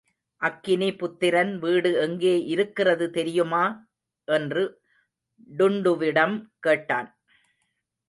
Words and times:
அக்கினி 0.41 0.87
புத்திரன் 0.95 1.51
வீடு 1.59 1.91
எங்கே 1.97 2.33
இருக்கிறது 2.45 3.07
தெரியுமா? 3.09 3.63
என்று 4.27 4.63
டுன்டுவிடம் 5.51 6.37
கேட்டான். 6.59 7.09